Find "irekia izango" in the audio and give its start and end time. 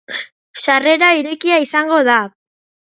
1.21-2.05